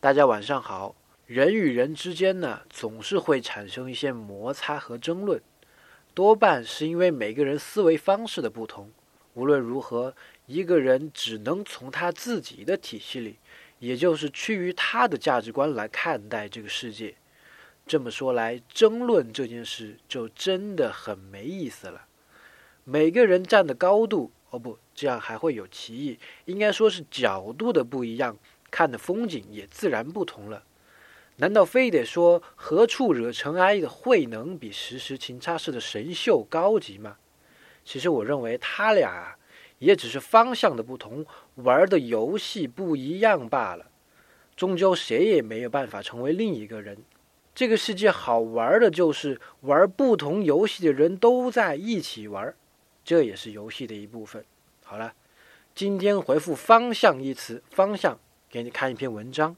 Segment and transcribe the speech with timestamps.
[0.00, 0.94] 大家晚上好。
[1.26, 5.42] 人与人之间呢，总是会产生一些摩擦和争论，
[6.14, 8.92] 多半是因为每个人思维方式的不同。
[9.34, 10.14] 无论如何，
[10.46, 13.38] 一个人只能从他自己的体系里，
[13.80, 17.16] 也就是趋于他的价值观来看待这个世界。
[17.84, 22.06] 这么说来，争论这件事就真的很没意思了。
[22.84, 28.38] 每个人站的高度，哦不，这样还会有歧义，应该说是角度的不一样，
[28.70, 30.64] 看的风景也自然不同了。
[31.36, 37.16] 难道非得说何处惹尘埃的慧能比时时勤擦拭的神秀高级吗？
[37.84, 39.36] 其实我认为他俩，
[39.78, 43.86] 也只是方向的不同，玩的游戏不一样罢了。
[44.56, 46.98] 终究谁也没有办法成为另一个人。
[47.54, 52.52] 这个世界好玩的就是玩不同游戏的人都在一起玩，
[53.04, 54.44] 这也是游戏的一部分。
[54.84, 55.14] 好了，
[55.74, 58.18] 今天回复“方向”一词，方向，
[58.50, 59.56] 给你看一篇文章。